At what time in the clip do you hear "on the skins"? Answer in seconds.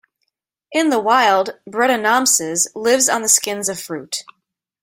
3.07-3.69